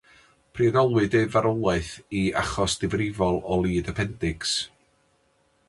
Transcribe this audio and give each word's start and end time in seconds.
Priodolwyd 0.59 1.17
ei 1.19 1.27
farwolaeth 1.35 1.91
i 2.21 2.23
achos 2.43 2.77
difrifol 2.85 3.37
o 3.57 3.59
lid 3.67 3.93
y 3.93 3.95
pendics. 4.01 4.57